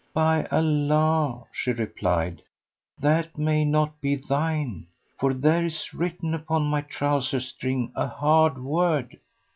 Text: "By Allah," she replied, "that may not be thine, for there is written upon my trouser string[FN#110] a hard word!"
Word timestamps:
"By 0.15 0.45
Allah," 0.45 1.43
she 1.51 1.73
replied, 1.73 2.41
"that 2.97 3.37
may 3.37 3.63
not 3.65 4.01
be 4.01 4.15
thine, 4.15 4.87
for 5.19 5.31
there 5.31 5.63
is 5.67 5.93
written 5.93 6.33
upon 6.33 6.63
my 6.63 6.81
trouser 6.81 7.37
string[FN#110] 7.37 7.91
a 7.95 8.07
hard 8.07 8.63
word!" 8.63 9.19